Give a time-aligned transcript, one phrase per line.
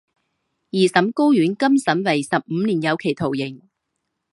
[0.71, 3.61] 二审高院更审为十五年有期徒刑。